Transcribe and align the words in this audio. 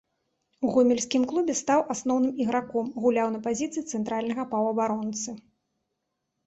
У 0.67 0.69
гомельскім 0.75 1.27
клубе 1.31 1.53
стаў 1.61 1.79
асноўным 1.95 2.33
іграком, 2.47 2.85
гуляў 3.05 3.27
на 3.37 3.43
пазіцыі 3.47 3.85
цэнтральнага 3.91 4.43
паўабаронцы. 4.57 5.41